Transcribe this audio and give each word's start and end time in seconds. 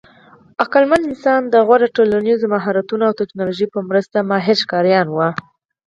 عقلمن 0.63 1.01
انسان 1.09 1.41
د 1.53 1.55
غوره 1.67 1.87
ټولنیزو 1.95 2.45
مهارتونو 2.55 3.03
او 3.09 3.17
ټېکنالوژۍ 3.19 3.67
په 3.73 3.79
مرسته 3.89 4.17
ماهر 4.29 4.55
ښکاریان 4.63 5.07
وو. 5.09 5.29